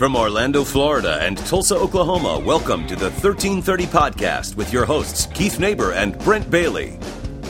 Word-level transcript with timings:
From 0.00 0.16
Orlando, 0.16 0.64
Florida 0.64 1.18
and 1.20 1.36
Tulsa, 1.36 1.76
Oklahoma, 1.76 2.38
welcome 2.38 2.86
to 2.86 2.96
the 2.96 3.10
1330 3.10 3.84
Podcast 3.84 4.56
with 4.56 4.72
your 4.72 4.86
hosts, 4.86 5.26
Keith 5.34 5.60
Neighbor 5.60 5.92
and 5.92 6.18
Brent 6.20 6.50
Bailey. 6.50 6.98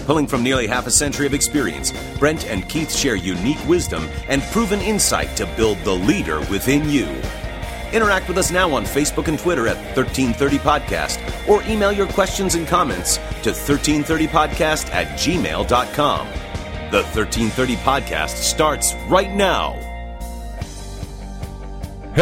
Pulling 0.04 0.26
from 0.26 0.42
nearly 0.42 0.66
half 0.66 0.88
a 0.88 0.90
century 0.90 1.28
of 1.28 1.32
experience, 1.32 1.92
Brent 2.18 2.44
and 2.46 2.68
Keith 2.68 2.92
share 2.92 3.14
unique 3.14 3.64
wisdom 3.68 4.08
and 4.26 4.42
proven 4.50 4.80
insight 4.80 5.36
to 5.36 5.46
build 5.56 5.78
the 5.84 5.94
leader 5.94 6.40
within 6.50 6.90
you. 6.90 7.06
Interact 7.92 8.26
with 8.26 8.36
us 8.36 8.50
now 8.50 8.72
on 8.72 8.82
Facebook 8.82 9.28
and 9.28 9.38
Twitter 9.38 9.68
at 9.68 9.76
1330 9.96 10.58
Podcast 10.58 11.48
or 11.48 11.62
email 11.72 11.92
your 11.92 12.08
questions 12.08 12.56
and 12.56 12.66
comments 12.66 13.18
to 13.44 13.50
1330podcast 13.50 14.92
at 14.92 15.06
gmail.com. 15.16 16.26
The 16.90 17.02
1330 17.14 17.76
Podcast 17.76 18.42
starts 18.42 18.94
right 19.08 19.32
now. 19.32 19.89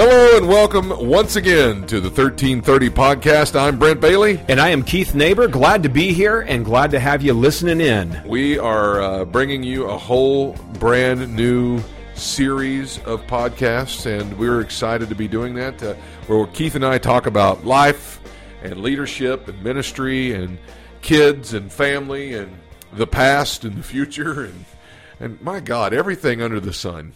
Hello 0.00 0.36
and 0.36 0.46
welcome 0.46 1.08
once 1.08 1.34
again 1.34 1.84
to 1.88 1.98
the 1.98 2.08
1330 2.08 2.88
podcast. 2.90 3.58
I'm 3.58 3.80
Brent 3.80 4.00
Bailey. 4.00 4.40
And 4.46 4.60
I 4.60 4.68
am 4.68 4.84
Keith 4.84 5.12
Neighbor. 5.12 5.48
Glad 5.48 5.82
to 5.82 5.88
be 5.88 6.12
here 6.12 6.42
and 6.42 6.64
glad 6.64 6.92
to 6.92 7.00
have 7.00 7.20
you 7.20 7.32
listening 7.32 7.80
in. 7.80 8.22
We 8.24 8.60
are 8.60 9.02
uh, 9.02 9.24
bringing 9.24 9.64
you 9.64 9.86
a 9.86 9.98
whole 9.98 10.52
brand 10.78 11.34
new 11.34 11.82
series 12.14 12.98
of 13.06 13.22
podcasts, 13.22 14.06
and 14.06 14.38
we're 14.38 14.60
excited 14.60 15.08
to 15.08 15.16
be 15.16 15.26
doing 15.26 15.54
that. 15.54 15.82
Uh, 15.82 15.94
where 16.28 16.46
Keith 16.46 16.76
and 16.76 16.86
I 16.86 16.98
talk 16.98 17.26
about 17.26 17.64
life 17.64 18.20
and 18.62 18.80
leadership 18.80 19.48
and 19.48 19.60
ministry 19.64 20.32
and 20.32 20.58
kids 21.02 21.54
and 21.54 21.72
family 21.72 22.34
and 22.34 22.56
the 22.92 23.08
past 23.08 23.64
and 23.64 23.76
the 23.76 23.82
future 23.82 24.44
and 24.44 24.64
and 25.18 25.42
my 25.42 25.58
God, 25.58 25.92
everything 25.92 26.40
under 26.40 26.60
the 26.60 26.72
sun. 26.72 27.14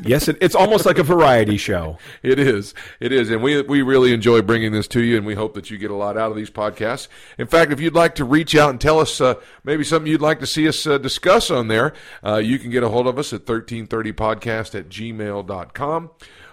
Yes, 0.00 0.28
it, 0.28 0.36
it's 0.40 0.54
almost 0.54 0.86
like 0.86 0.98
a 0.98 1.02
variety 1.02 1.56
show. 1.56 1.98
It 2.22 2.40
is. 2.40 2.74
It 2.98 3.12
is. 3.12 3.30
And 3.30 3.42
we, 3.42 3.62
we 3.62 3.82
really 3.82 4.12
enjoy 4.12 4.42
bringing 4.42 4.72
this 4.72 4.88
to 4.88 5.00
you, 5.00 5.16
and 5.16 5.24
we 5.24 5.34
hope 5.34 5.54
that 5.54 5.70
you 5.70 5.78
get 5.78 5.90
a 5.90 5.94
lot 5.94 6.16
out 6.16 6.30
of 6.30 6.36
these 6.36 6.50
podcasts. 6.50 7.08
In 7.38 7.46
fact, 7.46 7.70
if 7.70 7.80
you'd 7.80 7.94
like 7.94 8.16
to 8.16 8.24
reach 8.24 8.56
out 8.56 8.70
and 8.70 8.80
tell 8.80 8.98
us 8.98 9.20
uh, 9.20 9.34
maybe 9.62 9.84
something 9.84 10.10
you'd 10.10 10.20
like 10.20 10.40
to 10.40 10.46
see 10.46 10.66
us 10.66 10.86
uh, 10.86 10.98
discuss 10.98 11.50
on 11.50 11.68
there, 11.68 11.92
uh, 12.24 12.36
you 12.36 12.58
can 12.58 12.70
get 12.70 12.82
a 12.82 12.88
hold 12.88 13.06
of 13.06 13.18
us 13.18 13.32
at 13.32 13.44
1330podcast 13.44 14.74
at 14.74 14.88
gmail.com. 14.88 16.10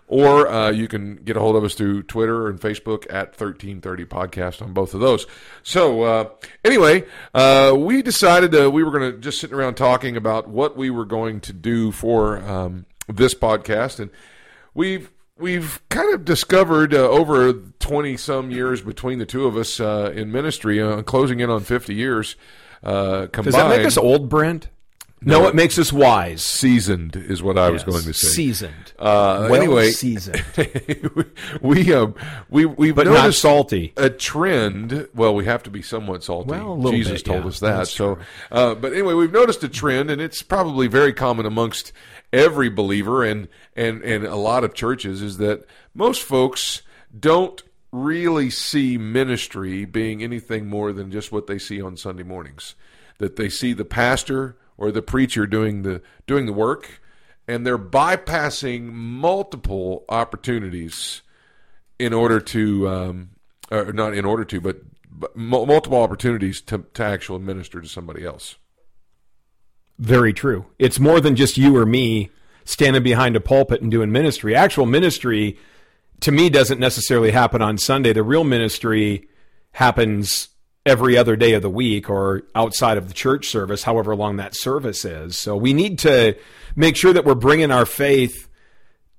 Or 0.08 0.47
uh, 0.47 0.69
you 0.69 0.87
can 0.87 1.15
get 1.15 1.37
a 1.37 1.39
hold 1.39 1.55
of 1.55 1.63
us 1.63 1.75
through 1.75 2.03
Twitter 2.03 2.47
and 2.47 2.59
Facebook 2.59 3.05
at 3.09 3.30
1330 3.30 4.05
Podcast 4.05 4.61
on 4.61 4.73
both 4.73 4.93
of 4.93 4.99
those. 4.99 5.25
So, 5.63 6.03
uh, 6.03 6.30
anyway, 6.63 7.05
uh, 7.33 7.73
we 7.75 8.02
decided 8.02 8.52
we 8.52 8.83
were 8.83 8.91
going 8.91 9.11
to 9.11 9.17
just 9.17 9.39
sit 9.39 9.53
around 9.53 9.75
talking 9.75 10.17
about 10.17 10.47
what 10.47 10.75
we 10.77 10.89
were 10.89 11.05
going 11.05 11.39
to 11.41 11.53
do 11.53 11.91
for 11.91 12.37
um, 12.39 12.85
this 13.07 13.33
podcast, 13.33 13.99
and 13.99 14.09
we've 14.73 15.11
we've 15.37 15.81
kind 15.89 16.13
of 16.13 16.25
discovered 16.25 16.93
uh, 16.93 17.09
over 17.09 17.53
20 17.53 18.17
some 18.17 18.51
years 18.51 18.81
between 18.81 19.19
the 19.19 19.25
two 19.25 19.45
of 19.45 19.57
us 19.57 19.79
uh, 19.79 20.11
in 20.15 20.31
ministry, 20.31 20.81
uh, 20.81 21.01
closing 21.01 21.39
in 21.39 21.49
on 21.49 21.61
50 21.61 21.93
years 21.93 22.35
uh, 22.83 23.27
combined. 23.31 23.45
Does 23.45 23.55
that 23.55 23.69
make 23.69 23.85
us 23.85 23.97
old, 23.97 24.29
Brent? 24.29 24.69
No, 25.25 25.41
no, 25.41 25.47
it 25.47 25.55
makes 25.55 25.79
us 25.79 25.93
wise. 25.93 26.41
Seasoned 26.43 27.15
is 27.15 27.41
what 27.41 27.57
I 27.57 27.69
yes, 27.69 27.73
was 27.73 27.83
going 27.83 28.03
to 28.03 28.13
say. 28.13 28.27
Seasoned. 28.27 28.93
Uh, 28.99 29.47
well 29.49 29.55
anyway, 29.55 29.91
seasoned. 29.91 30.43
we 31.61 31.93
um 31.93 32.15
we 32.49 32.65
we 32.65 32.91
but 32.91 33.05
noticed 33.05 33.41
salty. 33.41 33.93
A 33.95 34.09
trend. 34.09 35.07
Well, 35.15 35.33
we 35.33 35.45
have 35.45 35.63
to 35.63 35.69
be 35.69 35.81
somewhat 35.81 36.23
salty. 36.23 36.51
Well, 36.51 36.91
Jesus 36.91 37.21
bit, 37.21 37.25
told 37.25 37.43
yeah, 37.43 37.47
us 37.47 37.59
that. 37.61 37.87
So, 37.87 38.19
uh, 38.51 38.75
but 38.75 38.91
anyway, 38.91 39.13
we've 39.13 39.31
noticed 39.31 39.63
a 39.63 39.69
trend, 39.69 40.11
and 40.11 40.21
it's 40.21 40.41
probably 40.41 40.87
very 40.87 41.13
common 41.13 41.45
amongst 41.45 41.93
every 42.34 42.70
believer 42.70 43.23
and 43.23 43.48
and 43.76 44.02
and 44.02 44.26
a 44.26 44.36
lot 44.36 44.64
of 44.64 44.73
churches 44.73 45.22
is 45.22 45.38
that 45.38 45.66
most 45.94 46.23
folks 46.23 46.81
don't 47.17 47.62
really 47.92 48.50
see 48.50 48.98
ministry 48.98 49.86
being 49.86 50.23
anything 50.23 50.67
more 50.67 50.92
than 50.92 51.11
just 51.11 51.31
what 51.31 51.45
they 51.45 51.59
see 51.59 51.80
on 51.80 51.95
Sunday 51.95 52.23
mornings. 52.23 52.73
That 53.20 53.36
they 53.36 53.48
see 53.48 53.73
the 53.73 53.86
pastor 53.86 54.58
or 54.76 54.92
the 54.92 55.04
preacher 55.04 55.45
doing 55.45 55.83
the 55.83 56.02
doing 56.26 56.48
the 56.48 56.54
work 56.54 56.99
and 57.48 57.66
they're 57.66 57.77
bypassing 57.77 58.92
multiple 58.92 60.05
opportunities 60.10 61.22
in 61.99 62.14
order 62.14 62.39
to 62.39 62.88
um, 62.89 63.30
or 63.72 63.93
not 63.93 64.14
in 64.14 64.26
order 64.26 64.45
to 64.45 64.60
but, 64.60 64.82
but 65.10 65.36
multiple 65.36 66.02
opportunities 66.02 66.61
to, 66.61 66.86
to 66.93 67.04
actually 67.04 67.39
minister 67.39 67.82
to 67.82 67.88
somebody 67.88 68.26
else 68.26 68.55
very 69.99 70.33
true. 70.33 70.65
It's 70.80 70.99
more 70.99 71.20
than 71.20 71.36
just 71.36 71.58
you 71.58 71.76
or 71.77 71.86
me 71.86 72.30
standing 72.65 73.04
behind 73.04 73.36
a 73.36 73.39
pulpit 73.39 73.81
and 73.81 73.92
doing 73.92 74.11
ministry. 74.11 74.55
Actual 74.55 74.86
ministry, 74.86 75.58
to 76.21 76.31
me, 76.31 76.49
doesn't 76.49 76.80
necessarily 76.80 77.31
happen 77.31 77.61
on 77.61 77.77
Sunday. 77.77 78.14
The 78.14 78.23
real 78.23 78.43
ministry 78.43 79.27
happens 79.73 80.49
every 80.86 81.17
other 81.17 81.36
day 81.36 81.54
of 81.54 81.61
the 81.61 81.70
week 81.70 82.09
or 82.09 82.43
outside 82.55 82.98
of 82.98 83.08
the 83.08 83.14
church 83.14 83.48
service, 83.48 83.83
however 83.83 84.15
long 84.15 84.37
that 84.37 84.55
service 84.55 85.05
is. 85.05 85.37
So 85.37 85.55
we 85.55 85.73
need 85.73 85.99
to 85.99 86.37
make 86.75 86.95
sure 86.95 87.14
that 87.14 87.25
we're 87.25 87.36
bringing 87.36 87.71
our 87.71 87.86
faith 87.86 88.49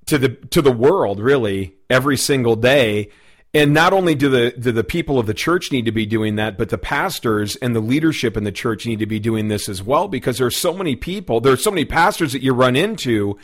to 0.06 0.19
the 0.19 0.29
to 0.29 0.61
the 0.61 0.73
world 0.73 1.19
really 1.19 1.75
every 1.89 2.17
single 2.17 2.56
day 2.56 3.11
and 3.55 3.73
not 3.73 3.93
only 3.93 4.17
do 4.17 4.29
the 4.29 4.51
do 4.59 4.73
the 4.73 4.85
people 4.85 5.19
of 5.19 5.27
the 5.27 5.35
church 5.35 5.71
need 5.71 5.85
to 5.85 5.93
be 5.93 6.05
doing 6.05 6.35
that, 6.37 6.59
but 6.59 6.69
the 6.69 6.79
pastors 6.79 7.55
and 7.57 7.75
the 7.75 7.81
leadership 7.81 8.37
in 8.37 8.45
the 8.45 8.53
church 8.53 8.85
need 8.85 8.99
to 8.99 9.07
be 9.07 9.21
doing 9.21 9.49
this 9.49 9.69
as 9.69 9.83
well 9.83 10.09
because 10.09 10.39
there's 10.39 10.57
so 10.57 10.75
many 10.75 10.97
people, 10.97 11.41
there's 11.41 11.63
so 11.63 11.71
many 11.71 11.85
pastors 11.85 12.33
that 12.33 12.43
you 12.43 12.53
run 12.53 12.75
into 12.75 13.39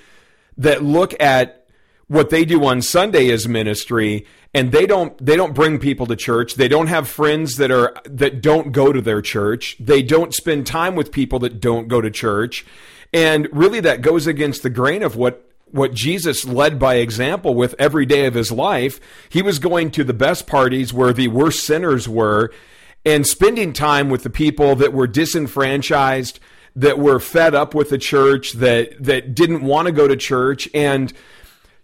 that 0.59 0.83
look 0.83 1.19
at 1.21 1.65
what 2.09 2.31
they 2.31 2.45
do 2.45 2.65
on 2.65 2.83
Sunday 2.83 3.31
as 3.31 3.47
ministry 3.47 4.27
and 4.53 4.73
they 4.73 4.85
don't 4.85 5.17
they 5.25 5.37
don't 5.37 5.55
bring 5.55 5.79
people 5.79 6.07
to 6.07 6.17
church. 6.17 6.57
They 6.57 6.67
don't 6.67 6.89
have 6.89 7.09
friends 7.09 7.57
that 7.57 7.71
are 7.71 7.95
that 8.05 8.43
don't 8.43 8.73
go 8.73 8.93
to 8.93 9.01
their 9.01 9.23
church. 9.23 9.77
They 9.79 10.03
don't 10.03 10.35
spend 10.35 10.67
time 10.67 10.97
with 10.97 11.13
people 11.13 11.39
that 11.41 11.61
don't 11.61 11.87
go 11.87 12.01
to 12.01 12.11
church. 12.11 12.67
And 13.13 13.49
really 13.53 13.81
that 13.81 14.03
goes 14.03 14.27
against 14.27 14.65
the 14.65 14.71
grain 14.71 15.05
of 15.05 15.15
what 15.15 15.50
what 15.73 15.95
Jesus 15.95 16.45
led 16.45 16.79
by 16.79 16.97
example 16.97 17.55
with 17.55 17.75
every 17.79 18.07
day 18.07 18.27
of 18.27 18.35
his 18.35 18.51
life. 18.51 19.01
He 19.29 19.43
was 19.43 19.59
going 19.59 19.91
to 19.93 20.05
the 20.05 20.15
best 20.15 20.47
parties 20.47 20.93
where 20.93 21.13
the 21.13 21.29
worst 21.29 21.65
sinners 21.65 22.09
were 22.09 22.53
and 23.05 23.27
spending 23.27 23.73
time 23.73 24.11
with 24.11 24.23
the 24.23 24.31
people 24.31 24.77
that 24.77 24.93
were 24.93 25.07
disenfranchised, 25.07 26.39
that 26.77 26.99
were 26.99 27.19
fed 27.19 27.55
up 27.55 27.75
with 27.75 27.91
the 27.91 27.99
church, 27.99 28.53
that 28.55 29.03
that 29.03 29.35
didn't 29.35 29.63
want 29.63 29.87
to 29.87 29.93
go 29.93 30.07
to 30.07 30.17
church 30.17 30.69
and 30.75 31.13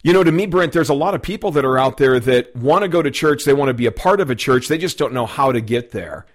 you 0.07 0.13
know, 0.13 0.23
to 0.23 0.31
me, 0.31 0.47
Brent, 0.47 0.73
there's 0.73 0.89
a 0.89 0.95
lot 0.95 1.17
of 1.17 1.23
people 1.23 1.51
that 1.51 1.65
are 1.65 1.77
out 1.77 1.97
there 1.97 2.21
that 2.21 2.55
want 2.55 2.83
to 2.83 2.89
go 2.89 3.03
to 3.03 3.11
church. 3.11 3.45
They 3.45 3.53
want 3.53 3.71
to 3.71 3.75
be 3.75 3.87
a 3.87 3.91
part 3.93 4.21
of 4.21 4.31
a 4.31 4.37
church. 4.37 4.69
They 4.69 4.79
just 4.79 4.99
don't 4.99 5.13
know 5.13 5.27
how 5.27 5.51
to 5.51 5.61
get 5.61 5.91
there. 5.91 6.27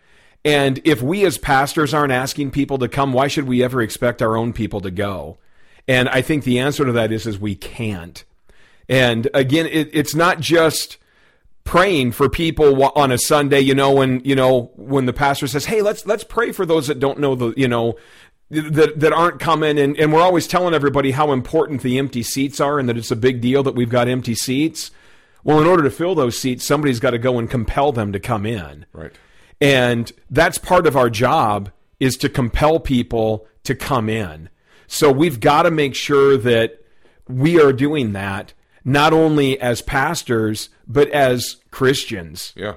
And 0.43 0.81
if 0.83 1.01
we 1.01 1.23
as 1.23 1.37
pastors 1.37 1.93
aren't 1.93 2.11
asking 2.11 2.51
people 2.51 2.79
to 2.79 2.89
come, 2.89 3.13
why 3.13 3.29
should 3.29 3.47
we 3.47 3.63
ever 3.63 3.81
expect 3.81 4.21
our 4.21 4.35
own 4.35 4.51
people 4.51 4.81
to 4.81 4.91
go? 4.91 5.37
And 5.87 6.09
I 6.09 6.21
think 6.21 6.43
the 6.43 6.59
answer 6.59 6.85
to 6.85 6.91
that 6.93 7.11
is, 7.11 7.25
is 7.25 7.39
we 7.39 7.55
can't. 7.55 8.23
And 8.87 9.29
again, 9.33 9.67
it, 9.67 9.89
it's 9.93 10.15
not 10.15 10.39
just 10.39 10.97
praying 11.63 12.11
for 12.11 12.29
people 12.29 12.83
on 12.95 13.11
a 13.11 13.17
Sunday, 13.17 13.59
you 13.59 13.75
know, 13.75 13.91
when, 13.91 14.21
you 14.25 14.35
know, 14.35 14.71
when 14.75 15.05
the 15.05 15.13
pastor 15.13 15.47
says, 15.47 15.65
Hey, 15.65 15.81
let's, 15.81 16.05
let's 16.05 16.23
pray 16.23 16.51
for 16.51 16.65
those 16.65 16.87
that 16.87 16.99
don't 16.99 17.19
know 17.19 17.35
the, 17.35 17.53
you 17.55 17.67
know, 17.67 17.95
that, 18.49 18.99
that 18.99 19.13
aren't 19.13 19.39
coming. 19.39 19.79
And, 19.79 19.97
and 19.97 20.11
we're 20.11 20.21
always 20.21 20.47
telling 20.47 20.73
everybody 20.73 21.11
how 21.11 21.31
important 21.31 21.81
the 21.81 21.97
empty 21.97 22.23
seats 22.23 22.59
are 22.59 22.79
and 22.79 22.89
that 22.89 22.97
it's 22.97 23.11
a 23.11 23.15
big 23.15 23.41
deal 23.41 23.63
that 23.63 23.75
we've 23.75 23.89
got 23.89 24.07
empty 24.07 24.35
seats. 24.35 24.91
Well, 25.43 25.59
in 25.59 25.67
order 25.67 25.83
to 25.83 25.89
fill 25.89 26.15
those 26.15 26.37
seats, 26.37 26.65
somebody's 26.65 26.99
got 26.99 27.11
to 27.11 27.17
go 27.17 27.39
and 27.39 27.49
compel 27.49 27.91
them 27.91 28.11
to 28.11 28.19
come 28.19 28.45
in. 28.45 28.85
Right. 28.93 29.13
And 29.59 30.11
that's 30.29 30.57
part 30.57 30.85
of 30.85 30.95
our 30.97 31.09
job 31.09 31.71
is 31.99 32.17
to 32.17 32.29
compel 32.29 32.79
people 32.79 33.47
to 33.63 33.75
come 33.75 34.09
in. 34.09 34.49
So 34.91 35.09
we've 35.09 35.39
got 35.39 35.63
to 35.63 35.71
make 35.71 35.95
sure 35.95 36.35
that 36.35 36.83
we 37.25 37.61
are 37.61 37.71
doing 37.71 38.11
that 38.11 38.53
not 38.83 39.13
only 39.13 39.57
as 39.57 39.81
pastors 39.81 40.67
but 40.85 41.09
as 41.11 41.55
Christians. 41.71 42.51
Yeah, 42.57 42.75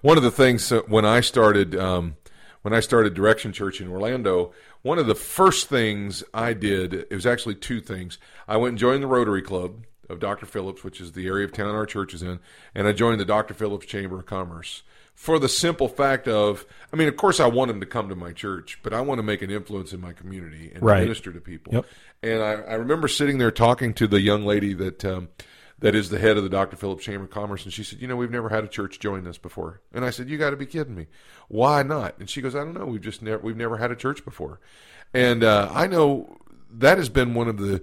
one 0.00 0.16
of 0.16 0.24
the 0.24 0.32
things 0.32 0.70
when 0.88 1.04
I 1.04 1.20
started 1.20 1.76
um, 1.76 2.16
when 2.62 2.74
I 2.74 2.80
started 2.80 3.14
Direction 3.14 3.52
Church 3.52 3.80
in 3.80 3.88
Orlando, 3.88 4.52
one 4.82 4.98
of 4.98 5.06
the 5.06 5.14
first 5.14 5.68
things 5.68 6.24
I 6.34 6.52
did 6.52 6.94
it 6.94 7.12
was 7.12 7.26
actually 7.26 7.54
two 7.54 7.80
things. 7.80 8.18
I 8.48 8.56
went 8.56 8.70
and 8.70 8.78
joined 8.78 9.04
the 9.04 9.06
Rotary 9.06 9.42
Club 9.42 9.84
of 10.10 10.18
Dr. 10.18 10.46
Phillips, 10.46 10.82
which 10.82 11.00
is 11.00 11.12
the 11.12 11.28
area 11.28 11.44
of 11.44 11.52
town 11.52 11.76
our 11.76 11.86
church 11.86 12.12
is 12.12 12.24
in, 12.24 12.40
and 12.74 12.88
I 12.88 12.92
joined 12.92 13.20
the 13.20 13.24
Dr. 13.24 13.54
Phillips 13.54 13.86
Chamber 13.86 14.18
of 14.18 14.26
Commerce 14.26 14.82
for 15.22 15.38
the 15.38 15.48
simple 15.48 15.86
fact 15.86 16.26
of, 16.26 16.66
I 16.92 16.96
mean, 16.96 17.06
of 17.06 17.16
course, 17.16 17.38
I 17.38 17.46
want 17.46 17.68
them 17.68 17.78
to 17.78 17.86
come 17.86 18.08
to 18.08 18.16
my 18.16 18.32
church, 18.32 18.80
but 18.82 18.92
I 18.92 19.02
want 19.02 19.20
to 19.20 19.22
make 19.22 19.40
an 19.40 19.52
influence 19.52 19.92
in 19.92 20.00
my 20.00 20.12
community 20.12 20.72
and 20.74 20.82
right. 20.82 21.00
minister 21.00 21.32
to 21.32 21.40
people. 21.40 21.74
Yep. 21.74 21.86
And 22.24 22.42
I, 22.42 22.52
I, 22.54 22.74
remember 22.74 23.06
sitting 23.06 23.38
there 23.38 23.52
talking 23.52 23.94
to 23.94 24.08
the 24.08 24.20
young 24.20 24.44
lady 24.44 24.74
that 24.74 25.04
um, 25.04 25.28
that 25.78 25.94
is 25.94 26.10
the 26.10 26.18
head 26.18 26.36
of 26.38 26.42
the 26.42 26.48
Dr. 26.48 26.76
Phillips 26.76 27.04
Chamber 27.04 27.26
of 27.26 27.30
Commerce, 27.30 27.62
and 27.62 27.72
she 27.72 27.84
said, 27.84 28.00
"You 28.00 28.08
know, 28.08 28.16
we've 28.16 28.32
never 28.32 28.48
had 28.48 28.64
a 28.64 28.68
church 28.68 28.98
join 28.98 29.22
this 29.22 29.38
before." 29.38 29.80
And 29.94 30.04
I 30.04 30.10
said, 30.10 30.28
"You 30.28 30.38
got 30.38 30.50
to 30.50 30.56
be 30.56 30.66
kidding 30.66 30.96
me! 30.96 31.06
Why 31.46 31.84
not?" 31.84 32.18
And 32.18 32.28
she 32.28 32.42
goes, 32.42 32.56
"I 32.56 32.64
don't 32.64 32.74
know. 32.74 32.86
We've 32.86 33.00
just 33.00 33.22
never 33.22 33.40
we've 33.40 33.56
never 33.56 33.76
had 33.76 33.92
a 33.92 33.96
church 33.96 34.24
before." 34.24 34.58
And 35.14 35.44
uh, 35.44 35.70
I 35.72 35.86
know 35.86 36.36
that 36.68 36.98
has 36.98 37.08
been 37.08 37.34
one 37.34 37.46
of 37.46 37.58
the 37.58 37.80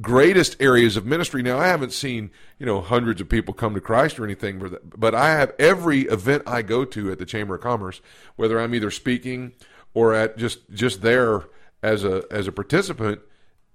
greatest 0.00 0.56
areas 0.60 0.96
of 0.96 1.06
ministry. 1.06 1.42
Now, 1.42 1.58
I 1.58 1.66
haven't 1.66 1.92
seen 1.92 2.30
you 2.58 2.66
know 2.66 2.80
hundreds 2.80 3.20
of 3.20 3.28
people 3.28 3.54
come 3.54 3.74
to 3.74 3.80
Christ 3.80 4.18
or 4.18 4.24
anything, 4.24 4.76
but 4.96 5.14
I 5.14 5.30
have 5.30 5.52
every 5.58 6.02
event 6.02 6.44
I 6.46 6.62
go 6.62 6.84
to 6.84 7.12
at 7.12 7.18
the 7.18 7.26
Chamber 7.26 7.54
of 7.54 7.60
Commerce, 7.60 8.00
whether 8.36 8.60
I'm 8.60 8.74
either 8.74 8.90
speaking 8.90 9.52
or 9.94 10.14
at 10.14 10.36
just 10.36 10.70
just 10.70 11.02
there 11.02 11.44
as 11.82 12.04
a 12.04 12.24
as 12.30 12.46
a 12.46 12.52
participant. 12.52 13.20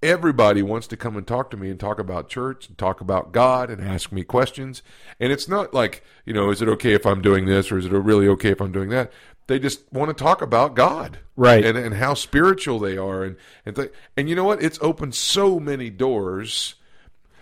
Everybody 0.06 0.62
wants 0.62 0.88
to 0.88 0.98
come 0.98 1.18
and 1.18 1.25
talk 1.25 1.50
to 1.52 1.57
me 1.57 1.69
and 1.69 1.80
talk 1.80 2.00
about 2.00 2.30
church 2.30 2.68
and 2.68 2.78
talk 2.78 3.02
about 3.02 3.31
God 3.31 3.69
and 3.69 3.81
ask 3.81 4.12
me 4.12 4.24
questions. 4.24 4.84
And 5.19 5.31
it's 5.31 5.48
not 5.48 5.74
like, 5.74 6.04
you 6.25 6.34
know, 6.34 6.52
is 6.52 6.62
it 6.62 6.69
okay 6.69 6.94
if 6.94 7.06
I'm 7.06 7.22
doing 7.22 7.46
this 7.46 7.72
or 7.72 7.78
is 7.78 7.86
it 7.86 7.92
really 7.92 8.28
okay 8.30 8.50
if 8.52 8.62
I'm 8.62 8.72
doing 8.72 8.90
that? 8.90 9.12
They 9.48 9.60
just 9.60 9.92
want 9.92 10.16
to 10.16 10.24
talk 10.24 10.42
about 10.42 10.75
God, 10.75 11.19
Right. 11.38 11.66
And 11.66 11.78
and 11.78 11.96
how 11.96 12.13
spiritual 12.13 12.80
they 12.80 12.98
are, 12.98 13.24
and 13.24 13.36
and 13.66 13.75
th- 13.75 13.92
and 14.16 14.30
you 14.30 14.36
know 14.36 14.46
what? 14.46 14.63
It's 14.63 14.80
opened 14.81 15.16
so 15.16 15.60
many 15.60 15.90
doors. 15.90 16.75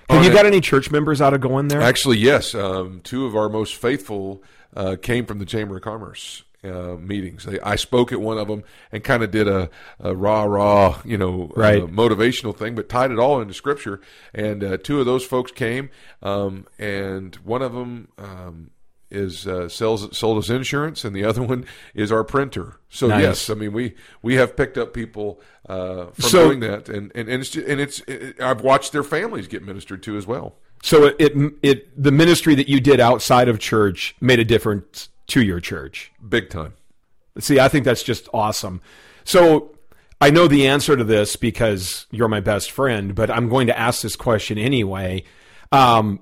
Have 0.09 0.23
you 0.25 0.33
got 0.33 0.45
any 0.45 0.61
church 0.61 0.91
members 0.91 1.21
out 1.21 1.33
of 1.33 1.41
going 1.41 1.69
there? 1.69 1.81
Actually, 1.81 2.17
yes. 2.17 2.53
Um, 2.53 3.01
two 3.03 3.25
of 3.25 3.35
our 3.35 3.49
most 3.49 3.75
faithful 3.75 4.43
uh, 4.75 4.95
came 5.01 5.25
from 5.25 5.39
the 5.39 5.45
Chamber 5.45 5.77
of 5.77 5.83
Commerce 5.83 6.43
uh, 6.63 6.95
meetings. 6.99 7.47
I 7.63 7.75
spoke 7.75 8.11
at 8.11 8.21
one 8.21 8.37
of 8.37 8.47
them 8.47 8.63
and 8.91 9.03
kind 9.03 9.23
of 9.23 9.31
did 9.31 9.47
a, 9.47 9.69
a 9.99 10.15
rah 10.15 10.43
rah, 10.43 11.01
you 11.03 11.17
know, 11.17 11.51
Right. 11.55 11.83
uh, 11.83 11.87
motivational 11.87 12.55
thing, 12.55 12.75
but 12.75 12.89
tied 12.89 13.11
it 13.11 13.19
all 13.19 13.41
into 13.41 13.53
Scripture. 13.53 13.99
And 14.33 14.63
uh, 14.63 14.77
two 14.77 14.99
of 14.99 15.05
those 15.05 15.25
folks 15.25 15.51
came, 15.51 15.89
um, 16.21 16.67
and 16.79 17.35
one 17.37 17.61
of 17.61 17.73
them. 17.73 18.07
Um, 18.17 18.69
is 19.15 19.45
uh, 19.45 19.69
sells 19.69 20.17
sold 20.17 20.39
us 20.39 20.49
insurance, 20.49 21.05
and 21.05 21.15
the 21.15 21.23
other 21.29 21.43
one 21.43 21.65
is 21.93 22.11
our 22.11 22.23
printer. 22.23 22.79
So 22.89 23.09
Nice. 23.09 23.21
yes, 23.21 23.49
I 23.51 23.53
mean 23.53 23.71
we 23.71 23.93
we 24.23 24.33
have 24.37 24.57
picked 24.57 24.75
up 24.75 24.91
people 24.91 25.39
uh, 25.69 26.05
from 26.07 26.23
So- 26.23 26.47
doing 26.47 26.61
that, 26.61 26.89
and 26.89 27.11
and 27.13 27.29
and 27.29 27.43
it's 27.43 27.55
and 27.55 27.79
it's 27.79 27.99
it, 28.07 28.41
I've 28.41 28.61
watched 28.61 28.91
their 28.91 29.03
families 29.03 29.47
get 29.47 29.61
ministered 29.61 30.01
to 30.03 30.17
as 30.17 30.25
well. 30.25 30.55
So 30.81 31.05
it, 31.05 31.15
it 31.19 31.53
it 31.61 32.03
the 32.03 32.11
ministry 32.11 32.55
that 32.55 32.67
you 32.67 32.79
did 32.81 32.99
outside 32.99 33.49
of 33.49 33.59
church 33.59 34.15
made 34.19 34.39
a 34.39 34.45
difference 34.45 35.09
to 35.27 35.41
your 35.41 35.59
church. 35.59 36.11
Big 36.27 36.49
time. 36.49 36.73
See, 37.39 37.59
I 37.59 37.67
think 37.67 37.85
that's 37.85 38.03
just 38.03 38.27
awesome. 38.33 38.81
So 39.23 39.75
I 40.21 40.29
know 40.29 40.47
the 40.47 40.67
answer 40.67 40.95
to 40.95 41.03
this 41.03 41.35
because 41.35 42.05
you're 42.11 42.27
my 42.27 42.39
best 42.39 42.71
friend, 42.71 43.15
but 43.15 43.29
I'm 43.31 43.49
going 43.49 43.67
to 43.67 43.77
ask 43.77 44.01
this 44.01 44.15
question 44.15 44.57
anyway. 44.57 45.23
Um, 45.71 46.19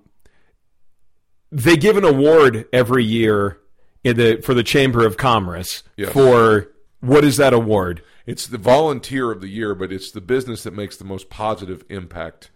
they 1.51 1.75
give 1.75 1.97
an 1.97 2.05
award 2.05 2.65
every 2.71 3.03
year 3.03 3.59
in 4.03 4.17
the 4.17 4.41
for 4.43 4.53
the 4.53 4.63
Chamber 4.63 5.05
of 5.05 5.17
Commerce 5.17 5.83
Yes. 5.97 6.11
for 6.13 6.69
what 7.01 7.23
is 7.23 7.37
that 7.37 7.53
award? 7.53 8.01
It's 8.25 8.47
the 8.47 8.57
volunteer 8.57 9.31
of 9.31 9.41
the 9.41 9.47
year, 9.49 9.75
but 9.75 9.91
it's 9.91 10.11
the 10.11 10.21
business 10.21 10.63
that 10.63 10.73
makes 10.73 10.95
the 10.97 11.03
most 11.03 11.29
positive 11.29 11.83
impact 11.89 12.51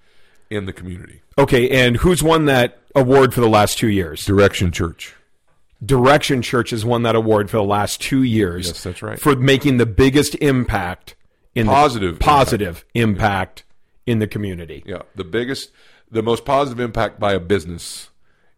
in 0.50 0.66
the 0.66 0.74
community. 0.74 1.22
Okay, 1.38 1.70
and 1.70 1.98
who's 1.98 2.24
won 2.24 2.46
that 2.46 2.80
award 2.96 3.34
for 3.34 3.42
the 3.42 3.50
last 3.50 3.78
two 3.78 3.90
years? 3.90 4.24
Direction 4.24 4.72
Church. 4.72 5.14
Direction 5.86 6.42
Church 6.42 6.72
has 6.72 6.86
won 6.86 7.04
that 7.04 7.16
award 7.16 7.50
for 7.50 7.58
the 7.58 7.64
last 7.64 8.02
two 8.02 8.24
years. 8.24 8.68
Yes, 8.68 8.84
that's 8.84 9.02
right. 9.02 9.20
For 9.20 9.36
making 9.36 9.78
the 9.78 9.86
biggest 9.86 10.36
impact 10.36 11.16
in 11.54 11.68
Positive 11.68 12.20
the, 12.20 12.24
positive 12.24 12.86
impact 12.94 13.64
in 14.06 14.20
the 14.20 14.28
community. 14.28 14.84
Yeah, 14.86 15.04
the 15.16 15.24
biggest, 15.24 15.72
the 16.12 16.22
most 16.22 16.46
positive 16.46 16.80
impact 16.80 17.20
by 17.20 17.34
a 17.34 17.40
business 17.40 18.10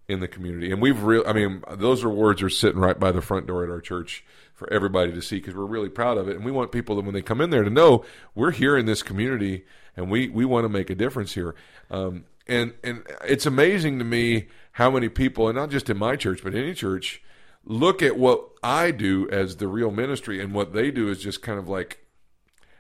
in 0.08 0.20
the 0.20 0.28
community, 0.28 0.72
and 0.72 0.82
we've 0.82 1.04
real. 1.04 1.24
I 1.28 1.34
mean, 1.34 1.64
those 1.72 2.04
awards 2.04 2.42
are 2.42 2.50
sitting 2.50 2.80
right 2.80 3.00
by 3.00 3.12
the 3.12 3.22
front 3.22 3.46
door 3.46 3.64
at 3.64 3.70
our 3.70 3.82
church 3.82 4.24
for 4.54 4.72
everybody 4.74 5.12
to 5.12 5.22
see 5.22 5.38
because 5.38 5.54
we're 5.54 5.66
really 5.66 5.90
proud 5.90 6.18
of 6.18 6.28
it, 6.28 6.36
and 6.36 6.46
we 6.46 6.52
want 6.52 6.72
people 6.72 6.96
that 6.96 7.06
when 7.06 7.14
they 7.14 7.22
come 7.22 7.42
in 7.42 7.50
there 7.50 7.64
to 7.64 7.70
know 7.70 8.04
we're 8.34 8.52
here 8.52 8.78
in 8.78 8.86
this 8.86 9.04
community 9.04 9.66
and 9.98 10.10
we 10.10 10.30
we 10.30 10.46
want 10.46 10.64
to 10.64 10.70
make 10.70 10.90
a 10.90 10.96
difference 10.96 11.34
here. 11.34 11.56
Um, 11.92 12.24
and 12.48 12.74
and 12.84 13.04
it's 13.26 13.46
amazing 13.46 14.00
to 14.00 14.06
me 14.06 14.48
how 14.78 14.90
many 14.90 15.10
people, 15.10 15.48
and 15.48 15.56
not 15.56 15.70
just 15.70 15.90
in 15.90 15.98
my 15.98 16.16
church, 16.16 16.42
but 16.44 16.56
any 16.56 16.74
church, 16.74 17.22
look 17.66 18.02
at 18.02 18.18
what 18.18 18.50
I 18.64 18.92
do 18.92 19.30
as 19.30 19.58
the 19.58 19.68
real 19.68 19.92
ministry, 19.92 20.42
and 20.42 20.54
what 20.54 20.74
they 20.74 20.92
do 20.92 21.10
is 21.10 21.22
just 21.22 21.42
kind 21.42 21.60
of 21.60 21.68
like 21.68 22.08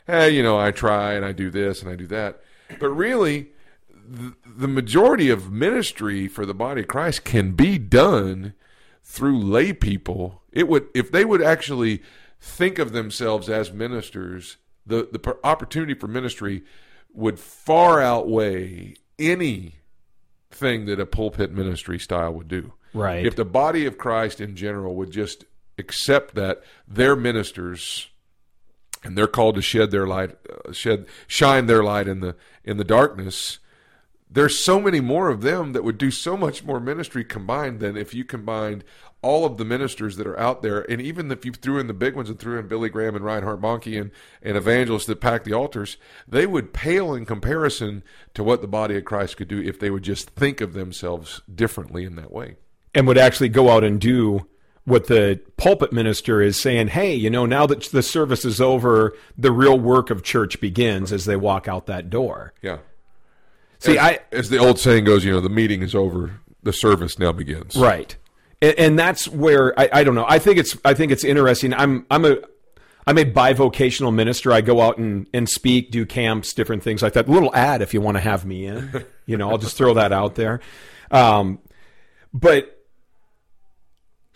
hey, 0.07 0.29
you 0.29 0.41
know, 0.41 0.57
I 0.57 0.71
try 0.71 1.13
and 1.13 1.25
I 1.25 1.33
do 1.33 1.49
this 1.51 1.81
and 1.81 1.91
I 1.91 1.95
do 1.95 2.07
that. 2.07 2.41
But 2.79 2.89
really, 2.89 3.49
the, 4.45 4.67
majority 4.67 5.29
of 5.29 5.51
ministry 5.51 6.27
for 6.27 6.45
the 6.45 6.53
body 6.53 6.81
of 6.81 6.87
Christ 6.87 7.25
can 7.25 7.51
be 7.51 7.77
done 7.77 8.53
through 9.03 9.39
lay 9.39 9.73
people. 9.73 10.41
It 10.51 10.67
would, 10.67 10.87
if 10.95 11.11
they 11.11 11.25
would 11.25 11.41
actually 11.41 12.01
think 12.39 12.79
of 12.79 12.93
themselves 12.93 13.49
as 13.49 13.71
ministers, 13.71 14.57
the, 14.85 15.09
the 15.11 15.37
opportunity 15.43 15.93
for 15.93 16.07
ministry 16.07 16.63
would 17.13 17.39
far 17.39 18.01
outweigh 18.01 18.95
anything 20.51 20.85
that 20.85 20.99
a 20.99 21.05
pulpit 21.05 21.51
ministry 21.51 21.99
style 21.99 22.33
would 22.33 22.47
do. 22.47 22.73
Right. 22.93 23.25
If 23.25 23.35
the 23.35 23.45
body 23.45 23.85
of 23.85 23.97
Christ 23.97 24.41
in 24.41 24.55
general 24.55 24.95
would 24.95 25.11
just 25.11 25.45
accept 25.77 26.35
that 26.35 26.63
their 26.87 27.15
ministers 27.15 28.07
and 29.03 29.17
they're 29.17 29.27
called 29.27 29.55
to 29.55 29.61
shed 29.61 29.91
their 29.91 30.07
light 30.07 30.35
uh, 30.49 30.71
shed 30.71 31.05
shine 31.27 31.67
their 31.67 31.83
light 31.83 32.07
in 32.07 32.19
the 32.19 32.35
in 32.63 32.77
the 32.77 32.83
darkness 32.83 33.59
there's 34.29 34.63
so 34.63 34.81
many 34.81 34.99
more 34.99 35.29
of 35.29 35.41
them 35.41 35.73
that 35.73 35.83
would 35.83 35.99
do 35.99 36.09
so 36.09 36.35
much 36.35 36.63
more 36.63 36.79
ministry 36.79 37.23
combined 37.23 37.79
than 37.79 37.95
if 37.95 38.15
you 38.15 38.25
combined 38.25 38.83
all 39.21 39.45
of 39.45 39.57
the 39.57 39.65
ministers 39.65 40.15
that 40.15 40.27
are 40.27 40.39
out 40.39 40.61
there 40.61 40.81
and 40.91 41.01
even 41.01 41.31
if 41.31 41.43
you 41.43 41.51
threw 41.51 41.79
in 41.79 41.87
the 41.87 41.93
big 41.93 42.15
ones 42.15 42.29
and 42.29 42.39
threw 42.39 42.59
in 42.59 42.67
Billy 42.67 42.89
Graham 42.89 43.15
and 43.15 43.25
Reinhard 43.25 43.59
Bonnke 43.59 43.99
and, 43.99 44.11
and 44.41 44.55
evangelists 44.55 45.07
that 45.07 45.19
pack 45.19 45.43
the 45.43 45.53
altars 45.53 45.97
they 46.27 46.45
would 46.45 46.73
pale 46.73 47.13
in 47.13 47.25
comparison 47.25 48.03
to 48.35 48.43
what 48.43 48.61
the 48.61 48.67
body 48.67 48.95
of 48.95 49.05
Christ 49.05 49.37
could 49.37 49.47
do 49.47 49.61
if 49.61 49.79
they 49.79 49.89
would 49.89 50.03
just 50.03 50.29
think 50.31 50.61
of 50.61 50.73
themselves 50.73 51.41
differently 51.53 52.03
in 52.03 52.15
that 52.15 52.31
way. 52.31 52.55
And 52.93 53.07
would 53.07 53.17
actually 53.17 53.49
go 53.49 53.69
out 53.69 53.83
and 53.83 53.99
do 53.99 54.47
what 54.85 55.07
the 55.07 55.41
pulpit 55.57 55.91
minister 55.91 56.41
is 56.41 56.55
saying, 56.59 56.87
hey, 56.87 57.13
you 57.13 57.29
know, 57.29 57.45
now 57.45 57.67
that 57.67 57.83
the 57.91 58.01
service 58.01 58.45
is 58.45 58.61
over, 58.61 59.13
the 59.37 59.51
real 59.51 59.77
work 59.77 60.09
of 60.09 60.23
church 60.23 60.61
begins 60.61 61.11
as 61.11 61.25
they 61.25 61.35
walk 61.35 61.67
out 61.67 61.87
that 61.87 62.09
door. 62.09 62.53
yeah. 62.61 62.77
See, 63.79 63.97
as, 63.97 63.97
I 63.97 64.19
as 64.31 64.49
the 64.49 64.57
old 64.57 64.79
saying 64.79 65.03
goes 65.03 65.23
you 65.23 65.31
know 65.31 65.39
the 65.39 65.49
meeting 65.49 65.83
is 65.83 65.93
over 65.93 66.39
the 66.63 66.73
service 66.73 67.19
now 67.19 67.31
begins. 67.31 67.75
Right, 67.75 68.15
and, 68.61 68.79
and 68.79 68.99
that's 68.99 69.27
where 69.27 69.77
I, 69.79 69.89
I 69.91 70.03
don't 70.03 70.15
know. 70.15 70.25
I 70.27 70.39
think 70.39 70.57
it's 70.57 70.77
I 70.83 70.93
think 70.93 71.11
it's 71.11 71.23
interesting. 71.23 71.73
I'm 71.73 72.05
I'm 72.09 72.25
a 72.25 72.37
I'm 73.05 73.17
a 73.17 73.25
bivocational 73.25 74.13
minister. 74.13 74.51
I 74.51 74.61
go 74.61 74.81
out 74.81 74.97
and, 74.97 75.27
and 75.33 75.47
speak, 75.47 75.91
do 75.91 76.05
camps, 76.05 76.53
different 76.53 76.83
things 76.83 77.01
like 77.01 77.13
that. 77.13 77.29
little 77.29 77.55
ad 77.55 77.81
if 77.81 77.93
you 77.93 78.01
want 78.01 78.17
to 78.17 78.21
have 78.21 78.45
me 78.45 78.65
in. 78.65 79.05
You 79.25 79.35
know, 79.35 79.49
I'll 79.49 79.57
just 79.57 79.75
throw 79.75 79.93
that 79.95 80.13
out 80.13 80.35
there. 80.35 80.61
Um, 81.11 81.59
but 82.33 82.85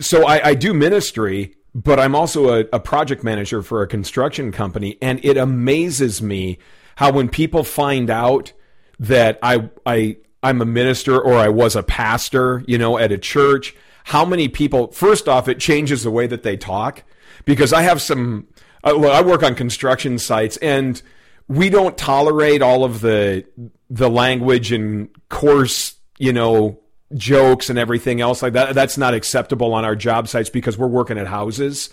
so 0.02 0.26
I, 0.26 0.48
I 0.48 0.54
do 0.54 0.74
ministry, 0.74 1.54
but 1.74 1.98
I'm 1.98 2.14
also 2.14 2.60
a, 2.60 2.66
a 2.74 2.78
project 2.78 3.24
manager 3.24 3.62
for 3.62 3.80
a 3.80 3.86
construction 3.86 4.52
company, 4.52 4.98
and 5.00 5.24
it 5.24 5.38
amazes 5.38 6.20
me 6.20 6.58
how 6.96 7.10
when 7.10 7.30
people 7.30 7.64
find 7.64 8.10
out 8.10 8.52
that 8.98 9.38
I 9.42 9.70
I 9.86 10.18
I'm 10.42 10.60
a 10.60 10.66
minister 10.66 11.20
or 11.20 11.34
I 11.34 11.48
was 11.48 11.76
a 11.76 11.82
pastor, 11.82 12.64
you 12.66 12.76
know, 12.76 12.98
at 12.98 13.12
a 13.12 13.18
church, 13.18 13.74
how 14.04 14.24
many 14.24 14.48
people? 14.48 14.92
First 14.92 15.28
off, 15.28 15.48
it 15.48 15.58
changes 15.58 16.02
the 16.02 16.10
way 16.10 16.26
that 16.26 16.42
they 16.42 16.56
talk 16.56 17.04
because 17.44 17.72
I 17.72 17.82
have 17.82 18.00
some. 18.00 18.48
Uh, 18.84 18.94
well, 18.96 19.12
I 19.12 19.22
work 19.22 19.42
on 19.44 19.54
construction 19.54 20.18
sites 20.18 20.56
and 20.56 21.00
we 21.48 21.70
don't 21.70 21.96
tolerate 21.96 22.62
all 22.62 22.84
of 22.84 23.00
the 23.00 23.44
the 23.90 24.08
language 24.10 24.72
and 24.72 25.08
coarse, 25.28 25.94
you 26.18 26.32
know, 26.32 26.80
jokes 27.14 27.70
and 27.70 27.78
everything 27.78 28.20
else 28.20 28.42
like 28.42 28.54
that. 28.54 28.74
That's 28.74 28.98
not 28.98 29.14
acceptable 29.14 29.74
on 29.74 29.84
our 29.84 29.94
job 29.94 30.28
sites 30.28 30.50
because 30.50 30.78
we're 30.78 30.88
working 30.88 31.18
at 31.18 31.26
houses. 31.26 31.90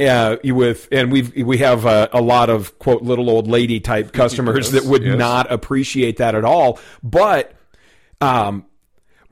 Uh, 0.00 0.36
with 0.44 0.88
and 0.90 1.12
we 1.12 1.22
we 1.22 1.58
have 1.58 1.84
a, 1.84 2.08
a 2.12 2.20
lot 2.20 2.48
of 2.48 2.78
quote 2.78 3.02
little 3.02 3.28
old 3.28 3.46
lady 3.46 3.78
type 3.78 4.12
customers 4.12 4.72
Yes, 4.72 4.82
that 4.82 4.90
would 4.90 5.04
yes. 5.04 5.18
not 5.18 5.52
appreciate 5.52 6.16
that 6.16 6.34
at 6.34 6.44
all. 6.44 6.78
But 7.02 7.52
um, 8.20 8.64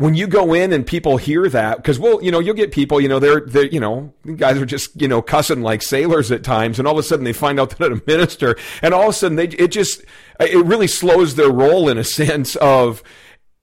when 0.00 0.14
you 0.14 0.26
go 0.26 0.54
in 0.54 0.72
and 0.72 0.86
people 0.86 1.18
hear 1.18 1.46
that, 1.50 1.76
because 1.76 1.98
well, 1.98 2.22
you 2.22 2.30
know, 2.30 2.38
you'll 2.38 2.54
get 2.54 2.72
people, 2.72 3.02
you 3.02 3.08
know, 3.08 3.18
they're 3.18 3.42
they're, 3.42 3.66
you 3.66 3.78
know, 3.78 4.14
guys 4.36 4.56
are 4.56 4.64
just 4.64 4.98
you 4.98 5.06
know 5.06 5.20
cussing 5.20 5.60
like 5.60 5.82
sailors 5.82 6.32
at 6.32 6.42
times, 6.42 6.78
and 6.78 6.88
all 6.88 6.94
of 6.94 6.98
a 6.98 7.02
sudden 7.02 7.26
they 7.26 7.34
find 7.34 7.60
out 7.60 7.70
that 7.78 7.92
a 7.92 8.02
minister, 8.06 8.56
and 8.80 8.94
all 8.94 9.02
of 9.02 9.08
a 9.10 9.12
sudden 9.12 9.36
they 9.36 9.48
it 9.48 9.68
just 9.68 10.02
it 10.40 10.64
really 10.64 10.86
slows 10.86 11.34
their 11.34 11.50
role 11.50 11.88
in 11.88 11.98
a 11.98 12.04
sense 12.04 12.56
of. 12.56 13.02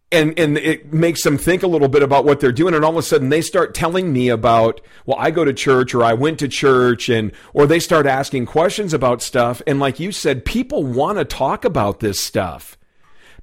And 0.09 0.39
and 0.39 0.57
it 0.57 0.93
makes 0.93 1.23
them 1.23 1.37
think 1.37 1.63
a 1.63 1.67
little 1.67 1.89
bit 1.89 2.01
about 2.01 2.23
what 2.23 2.39
they're 2.39 2.53
doing, 2.53 2.73
and 2.73 2.85
all 2.85 2.91
of 2.91 2.97
a 2.97 3.01
sudden 3.01 3.27
they 3.27 3.41
start 3.41 3.75
telling 3.75 4.13
me 4.13 4.29
about, 4.29 4.79
well, 5.05 5.17
I 5.19 5.31
go 5.31 5.43
to 5.43 5.51
church 5.51 5.93
or 5.93 6.01
I 6.01 6.13
went 6.13 6.39
to 6.39 6.47
church, 6.47 7.09
and 7.09 7.33
or 7.53 7.67
they 7.67 7.81
start 7.81 8.05
asking 8.05 8.45
questions 8.45 8.93
about 8.93 9.21
stuff, 9.21 9.61
and 9.67 9.81
like 9.81 9.99
you 9.99 10.13
said, 10.13 10.45
people 10.45 10.85
want 10.85 11.17
to 11.17 11.25
talk 11.25 11.65
about 11.65 11.99
this 11.99 12.21
stuff. 12.21 12.76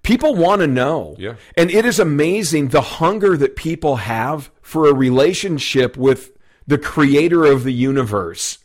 People 0.05 0.37
want 0.37 0.61
to 0.61 0.67
know. 0.69 1.17
Yeah. 1.19 1.35
And 1.57 1.71
it 1.71 1.85
is 1.85 1.99
amazing 1.99 2.69
the 2.69 2.81
hunger 2.81 3.37
that 3.37 3.57
people 3.57 3.97
have 3.97 4.51
for 4.63 4.87
a 4.89 4.95
relationship 4.95 5.97
with 5.97 6.31
the 6.67 6.79
creator 6.79 7.45
of 7.45 7.65
the 7.65 7.73
universe. 7.73 8.59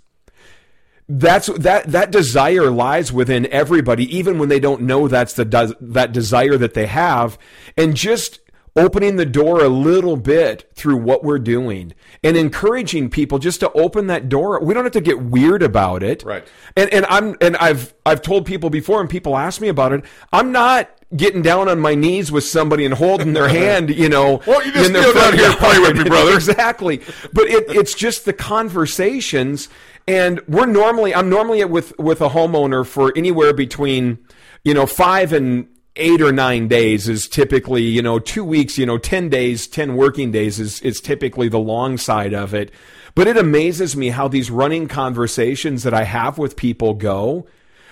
that's 1.07 1.47
that 1.47 1.85
that 1.91 2.11
desire 2.11 2.69
lies 2.69 3.11
within 3.11 3.47
everybody 3.51 4.05
even 4.15 4.37
when 4.37 4.47
they 4.47 4.59
don't 4.59 4.81
know 4.81 5.07
that's 5.07 5.33
the 5.33 5.43
des- 5.45 5.73
that 5.81 6.11
desire 6.11 6.55
that 6.55 6.75
they 6.75 6.85
have 6.85 7.37
and 7.75 7.95
just 7.95 8.39
opening 8.75 9.15
the 9.15 9.25
door 9.25 9.63
a 9.63 9.67
little 9.69 10.15
bit 10.15 10.69
through 10.75 10.95
what 10.97 11.23
we're 11.23 11.39
doing 11.39 11.91
and 12.23 12.37
encouraging 12.37 13.09
people 13.09 13.39
just 13.39 13.59
to 13.59 13.71
open 13.71 14.05
that 14.05 14.29
door 14.29 14.63
we 14.63 14.71
don't 14.73 14.83
have 14.85 14.93
to 14.93 15.01
get 15.01 15.19
weird 15.19 15.63
about 15.63 16.03
it 16.03 16.21
Right. 16.23 16.47
and 16.77 16.93
and 16.93 17.07
I'm 17.07 17.35
and 17.41 17.57
I've 17.57 17.91
I've 18.05 18.21
told 18.21 18.45
people 18.45 18.69
before 18.69 19.01
and 19.01 19.09
people 19.09 19.35
ask 19.35 19.59
me 19.59 19.67
about 19.67 19.91
it 19.93 20.05
I'm 20.31 20.51
not 20.51 20.91
getting 21.15 21.41
down 21.41 21.67
on 21.67 21.79
my 21.79 21.95
knees 21.95 22.31
with 22.31 22.43
somebody 22.43 22.85
and 22.85 22.93
holding 22.93 23.33
their 23.33 23.49
hand, 23.49 23.89
you 23.89 24.09
know. 24.09 24.41
Well, 24.47 24.65
you 24.65 24.71
just 24.71 24.87
in 24.87 24.93
their 24.93 25.13
down 25.13 25.37
here 25.37 25.53
pray 25.53 25.79
with 25.79 25.97
me, 25.97 26.03
brother. 26.09 26.33
exactly. 26.33 27.01
But 27.33 27.47
it, 27.47 27.65
it's 27.69 27.93
just 27.93 28.25
the 28.25 28.33
conversations, 28.33 29.69
and 30.07 30.39
we're 30.47 30.65
normally 30.65 31.13
I'm 31.13 31.29
normally 31.29 31.63
with 31.65 31.97
with 31.97 32.21
a 32.21 32.29
homeowner 32.29 32.85
for 32.85 33.11
anywhere 33.15 33.53
between, 33.53 34.19
you 34.63 34.73
know, 34.73 34.85
five 34.85 35.33
and 35.33 35.67
eight 35.95 36.21
or 36.21 36.31
nine 36.31 36.67
days 36.67 37.09
is 37.09 37.27
typically 37.27 37.81
you 37.81 38.01
know 38.01 38.19
two 38.19 38.43
weeks 38.43 38.77
you 38.77 38.85
know 38.85 38.97
10 38.97 39.27
days 39.27 39.67
10 39.67 39.95
working 39.95 40.31
days 40.31 40.59
is, 40.59 40.79
is 40.81 41.01
typically 41.01 41.49
the 41.49 41.59
long 41.59 41.97
side 41.97 42.33
of 42.33 42.53
it 42.53 42.71
but 43.15 43.27
it 43.27 43.35
amazes 43.35 43.97
me 43.97 44.09
how 44.09 44.27
these 44.27 44.49
running 44.49 44.87
conversations 44.87 45.83
that 45.83 45.93
i 45.93 46.03
have 46.03 46.37
with 46.37 46.55
people 46.55 46.93
go 46.93 47.45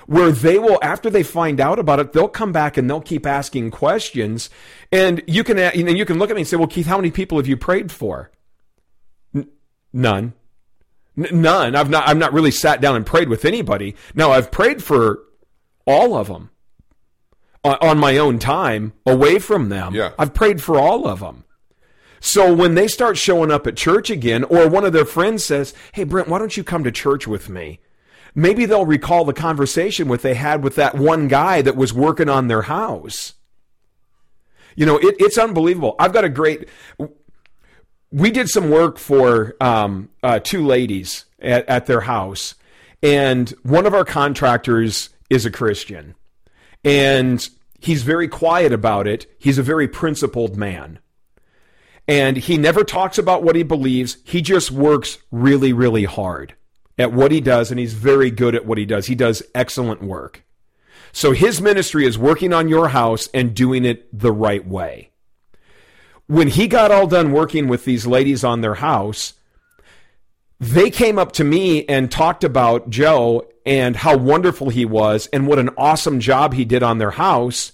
where 0.07 0.31
they 0.31 0.57
will 0.57 0.79
after 0.81 1.09
they 1.09 1.21
find 1.23 1.59
out 1.59 1.77
about 1.77 1.99
it 1.99 2.13
they'll 2.13 2.27
come 2.27 2.51
back 2.51 2.77
and 2.77 2.89
they'll 2.89 3.01
keep 3.01 3.25
asking 3.25 3.71
questions. 3.71 4.49
And 4.91 5.21
you 5.27 5.43
can 5.43 5.57
you 5.75 5.83
know 5.83 5.91
you 5.91 6.05
can 6.05 6.17
look 6.17 6.29
at 6.29 6.35
me 6.35 6.41
and 6.41 6.47
say 6.47 6.57
well 6.57 6.67
keith 6.67 6.87
how 6.87 6.97
many 6.97 7.11
people 7.11 7.37
have 7.37 7.47
you 7.47 7.57
prayed 7.57 7.91
for? 7.91 8.31
N- 9.35 9.49
none. 9.93 10.33
N- 11.17 11.41
none. 11.41 11.75
I've 11.75 11.89
not 11.89 12.07
i've 12.07 12.17
not 12.17 12.33
really 12.33 12.51
sat 12.51 12.81
down 12.81 12.95
and 12.95 13.05
prayed 13.05 13.29
with 13.29 13.45
anybody. 13.45 13.95
Now 14.15 14.31
i've 14.31 14.51
prayed 14.51 14.83
for 14.83 15.19
all 15.85 16.15
of 16.15 16.27
them 16.27 16.49
on, 17.63 17.75
uh, 17.75 17.77
on 17.81 17.97
my 17.99 18.17
own 18.17 18.39
time 18.39 18.93
away 19.05 19.39
from 19.39 19.69
them. 19.69 19.93
Yeah. 19.93 20.11
i've 20.17 20.33
prayed 20.33 20.61
for 20.61 20.79
all 20.79 21.07
of 21.07 21.19
them 21.19 21.43
so 22.19 22.53
when 22.53 22.75
they 22.75 22.87
start 22.87 23.17
showing 23.17 23.51
up 23.51 23.67
at 23.67 23.77
church 23.77 24.09
again, 24.09 24.43
or 24.43 24.67
one 24.67 24.85
of 24.85 24.93
their 24.93 25.05
friends 25.05 25.45
says, 25.45 25.73
Hey, 25.93 26.03
Brent, 26.03 26.27
why 26.27 26.39
don't 26.39 26.57
you 26.57 26.63
come 26.63 26.83
to 26.83 26.91
church 26.91 27.27
with 27.27 27.49
me? 27.49 27.79
Maybe 28.35 28.65
they'll 28.65 28.85
recall 28.85 29.25
the 29.25 29.33
conversation 29.33 30.07
what 30.07 30.21
they 30.21 30.35
had 30.35 30.63
with 30.63 30.75
that 30.75 30.95
one 30.95 31.27
guy 31.27 31.61
that 31.61 31.75
was 31.75 31.93
working 31.93 32.29
on 32.29 32.47
their 32.47 32.63
house. 32.63 33.33
You 34.75 34.85
know, 34.85 34.97
it, 34.97 35.15
it's 35.19 35.37
unbelievable. 35.37 35.95
I've 35.99 36.13
got 36.13 36.23
a 36.23 36.29
great. 36.29 36.69
We 38.11 38.31
did 38.31 38.47
some 38.49 38.69
work 38.69 38.97
for 38.99 39.55
um, 39.59 40.09
uh, 40.23 40.39
two 40.39 40.65
ladies 40.65 41.25
at, 41.39 41.67
at 41.67 41.85
their 41.87 42.01
house, 42.01 42.55
and 43.01 43.49
one 43.63 43.85
of 43.85 43.93
our 43.93 44.05
contractors 44.05 45.09
is 45.29 45.45
a 45.45 45.51
Christian, 45.51 46.15
and 46.83 47.47
he's 47.79 48.03
very 48.03 48.27
quiet 48.27 48.71
about 48.71 49.07
it. 49.07 49.25
He's 49.39 49.57
a 49.57 49.63
very 49.63 49.87
principled 49.87 50.55
man 50.55 50.99
and 52.07 52.37
he 52.37 52.57
never 52.57 52.83
talks 52.83 53.17
about 53.17 53.43
what 53.43 53.55
he 53.55 53.63
believes. 53.63 54.17
He 54.23 54.41
just 54.41 54.71
works 54.71 55.17
really, 55.31 55.73
really 55.73 56.05
hard 56.05 56.55
at 56.97 57.13
what 57.13 57.31
he 57.31 57.41
does, 57.41 57.71
and 57.71 57.79
he's 57.79 57.93
very 57.93 58.31
good 58.31 58.55
at 58.55 58.65
what 58.65 58.77
he 58.77 58.85
does. 58.85 59.07
He 59.07 59.15
does 59.15 59.43
excellent 59.53 60.01
work. 60.01 60.43
So 61.11 61.31
his 61.31 61.61
ministry 61.61 62.05
is 62.05 62.17
working 62.17 62.53
on 62.53 62.69
your 62.69 62.89
house 62.89 63.29
and 63.33 63.55
doing 63.55 63.85
it 63.85 64.07
the 64.17 64.31
right 64.31 64.65
way. 64.65 65.11
When 66.27 66.47
he 66.49 66.67
got 66.67 66.91
all 66.91 67.07
done 67.07 67.31
working 67.31 67.67
with 67.67 67.85
these 67.85 68.05
ladies 68.05 68.43
on 68.43 68.61
their 68.61 68.75
house, 68.75 69.33
they 70.59 70.89
came 70.89 71.17
up 71.17 71.31
to 71.33 71.43
me 71.43 71.85
and 71.85 72.11
talked 72.11 72.43
about 72.43 72.89
Joe 72.89 73.47
and 73.65 73.95
how 73.95 74.17
wonderful 74.17 74.69
he 74.69 74.85
was 74.85 75.27
and 75.27 75.47
what 75.47 75.59
an 75.59 75.69
awesome 75.77 76.19
job 76.19 76.53
he 76.53 76.65
did 76.65 76.83
on 76.83 76.97
their 76.97 77.11
house. 77.11 77.71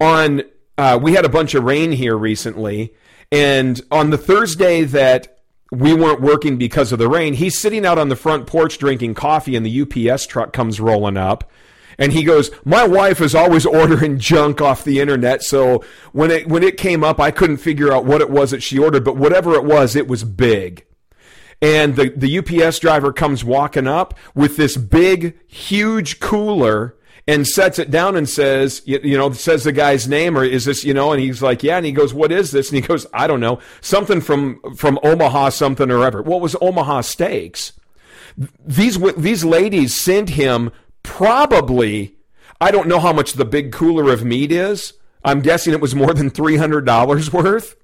On 0.00 0.42
uh, 0.76 0.98
we 1.00 1.12
had 1.12 1.24
a 1.24 1.28
bunch 1.28 1.54
of 1.54 1.64
rain 1.64 1.92
here 1.92 2.16
recently, 2.16 2.94
and 3.30 3.80
on 3.90 4.10
the 4.10 4.18
Thursday 4.18 4.82
that 4.82 5.33
we 5.78 5.94
weren't 5.94 6.20
working 6.20 6.56
because 6.56 6.92
of 6.92 6.98
the 6.98 7.08
rain, 7.08 7.34
he's 7.34 7.58
sitting 7.58 7.84
out 7.84 7.98
on 7.98 8.08
the 8.08 8.16
front 8.16 8.46
porch 8.46 8.78
drinking 8.78 9.14
coffee, 9.14 9.56
and 9.56 9.64
the 9.64 10.10
UPS 10.10 10.26
truck 10.26 10.52
comes 10.52 10.80
rolling 10.80 11.16
up. 11.16 11.50
And 11.96 12.12
he 12.12 12.24
goes, 12.24 12.50
"My 12.64 12.86
wife 12.86 13.20
is 13.20 13.34
always 13.34 13.64
ordering 13.80 14.18
junk 14.18 14.60
off 14.60 14.84
the 14.84 15.00
internet, 15.00 15.42
so 15.42 15.84
when 16.12 16.30
it 16.30 16.48
when 16.48 16.62
it 16.62 16.76
came 16.76 17.04
up, 17.04 17.20
I 17.20 17.30
couldn't 17.30 17.58
figure 17.58 17.92
out 17.92 18.04
what 18.04 18.20
it 18.20 18.30
was 18.30 18.50
that 18.50 18.62
she 18.62 18.78
ordered, 18.78 19.04
but 19.04 19.16
whatever 19.16 19.54
it 19.54 19.64
was, 19.64 19.94
it 19.94 20.08
was 20.08 20.24
big." 20.24 20.86
And 21.62 21.96
the, 21.96 22.12
the 22.14 22.38
UPS 22.38 22.78
driver 22.78 23.12
comes 23.12 23.44
walking 23.44 23.86
up 23.86 24.18
with 24.34 24.56
this 24.56 24.76
big, 24.76 25.38
huge 25.46 26.20
cooler 26.20 26.94
and 27.26 27.46
sets 27.46 27.78
it 27.78 27.90
down 27.90 28.16
and 28.16 28.28
says, 28.28 28.82
you, 28.84 29.00
you 29.02 29.16
know, 29.16 29.32
says 29.32 29.64
the 29.64 29.72
guy's 29.72 30.06
name 30.06 30.36
or 30.36 30.44
is 30.44 30.66
this, 30.66 30.84
you 30.84 30.92
know, 30.92 31.12
and 31.12 31.20
he's 31.20 31.42
like, 31.42 31.62
yeah. 31.62 31.76
And 31.76 31.86
he 31.86 31.92
goes, 31.92 32.12
what 32.12 32.30
is 32.30 32.50
this? 32.50 32.70
And 32.70 32.76
he 32.76 32.86
goes, 32.86 33.06
I 33.14 33.26
don't 33.26 33.40
know, 33.40 33.60
something 33.80 34.20
from, 34.20 34.60
from 34.76 34.98
Omaha, 35.02 35.50
something 35.50 35.90
or 35.90 36.04
ever. 36.04 36.22
What 36.22 36.40
was 36.40 36.56
Omaha 36.60 37.00
steaks? 37.02 37.72
These, 38.64 38.98
these 39.16 39.44
ladies 39.44 39.98
sent 39.98 40.30
him 40.30 40.70
probably, 41.02 42.16
I 42.60 42.70
don't 42.70 42.88
know 42.88 43.00
how 43.00 43.12
much 43.12 43.34
the 43.34 43.44
big 43.44 43.72
cooler 43.72 44.12
of 44.12 44.24
meat 44.24 44.52
is. 44.52 44.92
I'm 45.24 45.40
guessing 45.40 45.72
it 45.72 45.80
was 45.80 45.94
more 45.94 46.12
than 46.12 46.30
$300 46.30 47.32
worth. 47.32 47.76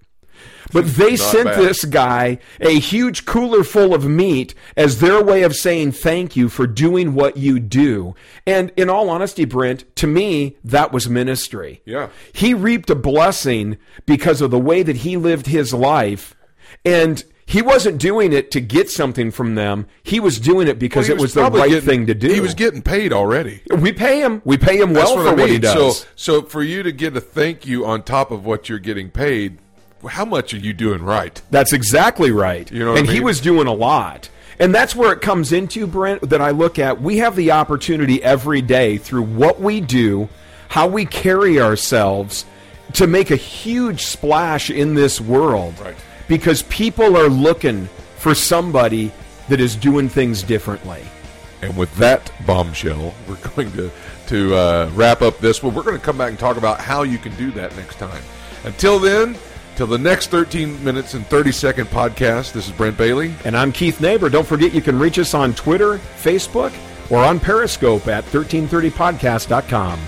But 0.73 0.87
they 0.87 1.17
sent 1.17 1.47
bad. 1.47 1.59
this 1.59 1.85
guy 1.85 2.39
a 2.61 2.79
huge 2.79 3.25
cooler 3.27 3.65
full 3.65 3.93
of 3.93 4.07
meat 4.09 4.55
as 4.77 5.01
their 5.01 5.21
way 5.23 5.43
of 5.43 5.57
saying 5.57 5.93
thank 5.93 6.37
you 6.37 6.49
for 6.49 6.67
doing 6.69 7.13
what 7.15 7.37
you 7.37 7.59
do. 7.59 8.15
And 8.47 8.71
in 8.77 8.89
all 8.89 9.11
honesty, 9.11 9.45
Brent, 9.45 9.85
to 9.97 10.07
me, 10.07 10.57
that 10.63 10.93
was 10.93 11.09
ministry. 11.09 11.83
Yeah. 11.85 12.11
He 12.33 12.55
reaped 12.55 12.89
a 12.89 12.95
blessing 12.95 13.79
because 14.07 14.41
of 14.41 14.53
the 14.53 14.61
way 14.61 14.85
that 14.85 14.99
he 14.99 15.17
lived 15.17 15.47
his 15.47 15.75
life. 15.75 16.37
And 16.85 17.25
he 17.47 17.63
wasn't 17.63 17.99
doing 17.99 18.33
it 18.33 18.53
to 18.53 18.61
get 18.61 18.89
something 18.91 19.33
from 19.33 19.57
them. 19.57 19.87
He 20.05 20.21
was 20.21 20.39
doing 20.39 20.69
it 20.69 20.79
because 20.79 21.09
He 21.09 21.13
it 21.15 21.21
was 21.21 21.35
the 21.35 21.43
right 21.51 21.69
getting- 21.69 21.81
thing 21.85 22.07
to 22.07 22.15
do. 22.15 22.29
He 22.33 22.39
was 22.41 22.55
getting 22.55 22.81
paid 22.81 23.13
already. 23.13 23.63
we 23.77 23.91
pay 23.93 24.21
him. 24.21 24.41
We 24.45 24.57
pay 24.57 24.77
him 24.77 24.93
well 24.95 25.17
That's 25.17 25.27
for 25.27 25.29
I 25.31 25.43
what 25.43 25.51
he 25.51 25.59
does. 25.59 25.99
So, 26.01 26.07
so 26.15 26.43
for 26.43 26.63
you 26.63 26.85
to 26.85 26.93
get 26.93 27.17
a 27.17 27.21
thank 27.21 27.67
you 27.67 27.85
on 27.85 28.05
top 28.05 28.31
of 28.31 28.47
what 28.47 28.69
you're 28.69 28.79
getting 28.79 29.11
paid, 29.11 29.59
how 30.09 30.25
much 30.25 30.55
are 30.55 30.59
you 30.59 30.73
doing 30.73 31.03
right? 31.03 31.41
That's 31.51 31.73
exactly 31.73 32.31
right. 32.31 32.71
You 32.71 32.85
know 32.85 32.97
and 32.97 33.09
I 33.09 33.13
he 33.13 33.21
was 33.21 33.41
doing 33.41 33.67
a 33.67 33.73
lot. 33.73 34.29
And 34.59 34.75
that's 34.75 34.95
where 34.95 35.11
it 35.13 35.23
comes 35.23 35.53
into, 35.53 35.87
Brent, 35.87 36.29
that 36.29 36.43
I 36.43 36.51
look 36.51 36.79
at. 36.79 37.01
We 37.01 37.17
have 37.17 37.35
the 37.35 37.53
opportunity 37.53 38.23
every 38.23 38.61
day 38.61 38.99
through 38.99 39.23
what 39.23 39.59
we 39.59 39.81
do, 39.81 40.29
how 40.69 40.87
we 40.87 41.07
carry 41.07 41.59
ourselves, 41.59 42.45
to 42.93 43.07
make 43.07 43.31
a 43.31 43.37
huge 43.37 44.05
splash 44.05 44.69
in 44.69 44.95
this 44.95 45.19
world. 45.19 45.81
Right. 45.81 45.97
Because 46.29 46.63
people 46.65 47.17
are 47.17 47.31
looking 47.31 47.89
for 48.19 48.35
somebody 48.35 49.11
that 49.49 49.61
is 49.61 49.75
doing 49.77 50.11
things 50.11 50.43
differently. 50.43 51.03
And 51.63 51.75
with 51.75 51.95
that 51.97 52.31
bombshell, 52.47 53.15
we're 53.29 53.37
going 53.55 53.73
to 53.73 53.91
to 54.27 54.55
uh, 54.55 54.91
wrap 54.95 55.23
up 55.23 55.39
this 55.39 55.63
one. 55.63 55.75
We're 55.75 55.83
going 55.83 55.99
to 55.99 56.05
come 56.05 56.19
back 56.19 56.31
and 56.31 56.39
talk 56.39 56.57
about 56.57 56.81
how 56.81 57.03
you 57.03 57.19
can 57.19 57.35
do 57.35 57.51
that 57.53 57.75
next 57.77 57.97
time. 57.97 58.23
Until 58.63 59.01
then, 59.01 59.37
till 59.81 59.87
the 59.87 59.97
next 59.97 60.27
13 60.27 60.85
minutes 60.85 61.15
and 61.15 61.27
30 61.29 61.53
second 61.53 61.87
podcast. 61.87 62.53
This 62.53 62.67
is 62.67 62.73
Brent 62.73 62.99
Bailey. 62.99 63.33
And 63.47 63.57
I'm 63.57 63.73
Keith 63.73 63.99
Neighbor. 63.99 64.29
Don't 64.29 64.47
forget 64.47 64.75
you 64.75 64.83
can 64.83 64.99
reach 64.99 65.19
us 65.19 65.33
on 65.33 65.55
Twitter, 65.55 65.97
Facebook, 66.23 66.71
or 67.11 67.25
on 67.25 67.41
Periscope 67.41 68.07
at 68.07 68.23
1330podcast.com. 68.25 69.99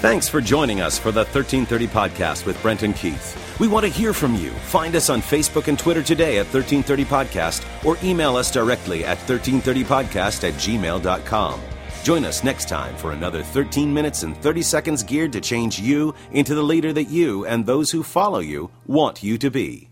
Thanks 0.00 0.28
for 0.28 0.40
joining 0.40 0.80
us 0.80 0.98
for 0.98 1.12
the 1.12 1.20
1330 1.20 1.86
podcast 1.86 2.46
with 2.46 2.60
Brent 2.62 2.82
and 2.82 2.96
Keith. 2.96 3.60
We 3.60 3.68
want 3.68 3.86
to 3.86 3.92
hear 3.92 4.12
from 4.12 4.34
you. 4.34 4.50
Find 4.50 4.96
us 4.96 5.08
on 5.08 5.22
Facebook 5.22 5.68
and 5.68 5.78
Twitter 5.78 6.02
today 6.02 6.38
at 6.38 6.52
1330 6.52 7.04
podcast 7.04 7.84
or 7.84 7.96
email 8.02 8.34
us 8.34 8.50
directly 8.50 9.04
at 9.04 9.18
1330podcast 9.18 10.48
at 10.48 10.54
gmail.com. 10.54 11.60
Join 12.02 12.24
us 12.24 12.42
next 12.42 12.68
time 12.68 12.96
for 12.96 13.12
another 13.12 13.44
13 13.44 13.94
minutes 13.94 14.24
and 14.24 14.36
30 14.36 14.62
seconds 14.62 15.04
geared 15.04 15.32
to 15.34 15.40
change 15.40 15.78
you 15.78 16.14
into 16.32 16.52
the 16.52 16.62
leader 16.62 16.92
that 16.92 17.04
you 17.04 17.46
and 17.46 17.64
those 17.64 17.92
who 17.92 18.02
follow 18.02 18.40
you 18.40 18.70
want 18.88 19.22
you 19.22 19.38
to 19.38 19.50
be. 19.52 19.88